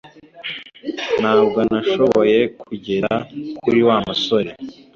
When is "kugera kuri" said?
2.61-3.79